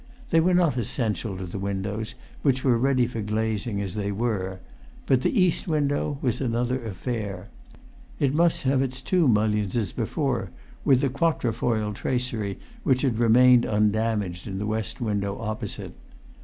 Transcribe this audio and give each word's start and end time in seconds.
They 0.31 0.39
were 0.39 0.55
not 0.55 0.77
essential 0.77 1.37
to 1.37 1.45
the 1.45 1.59
windows, 1.59 2.15
which 2.41 2.63
were 2.63 2.79
ready 2.79 3.05
for 3.05 3.21
glazing 3.21 3.79
as 3.81 3.93
they 3.93 4.11
were. 4.11 4.59
But 5.05 5.21
the 5.21 5.39
east 5.39 5.67
window 5.67 6.17
was[Pg 6.23 6.37
339] 6.39 6.47
another 6.79 6.85
affair. 6.89 7.49
It 8.19 8.33
must 8.33 8.63
have 8.63 8.81
its 8.81 8.99
two 8.99 9.27
mullions 9.27 9.77
as 9.77 9.91
before, 9.91 10.49
with 10.83 11.01
the 11.01 11.09
quatrefoil 11.09 11.93
tracery 11.93 12.57
which 12.81 13.03
had 13.03 13.19
remained 13.19 13.63
undamaged 13.63 14.47
in 14.47 14.57
the 14.57 14.65
west 14.65 15.01
window 15.01 15.37
opposite. 15.39 15.93